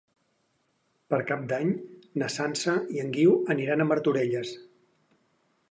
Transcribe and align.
Per 1.13 1.19
Cap 1.31 1.43
d'Any 1.51 1.69
na 2.23 2.31
Sança 2.37 2.75
i 2.97 3.03
en 3.05 3.15
Guiu 3.19 3.37
aniran 3.57 3.83
a 3.85 3.89
Martorelles. 3.93 4.57